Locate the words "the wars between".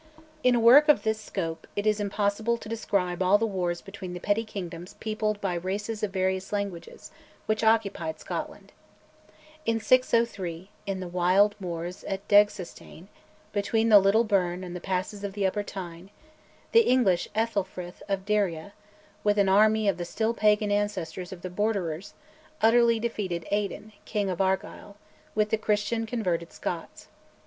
3.37-4.13